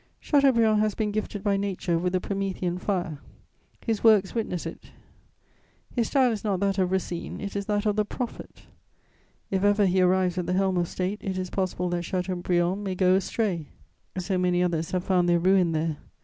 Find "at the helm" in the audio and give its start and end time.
10.39-10.77